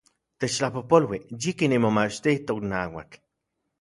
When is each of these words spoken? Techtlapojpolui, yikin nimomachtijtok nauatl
Techtlapojpolui, 0.43 1.19
yikin 1.47 1.73
nimomachtijtok 1.75 2.67
nauatl 2.73 3.25